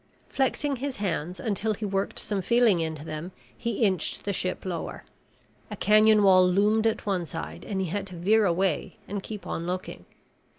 [0.29, 5.03] Flexing his hands until he worked some feeling into them, he inched the ship lower.
[5.69, 9.45] A canyon wall loomed at one side and he had to veer away and keep
[9.45, 10.05] on looking.